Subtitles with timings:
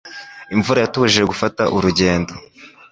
[0.55, 2.33] Imvura yatubujije gufata urugendo.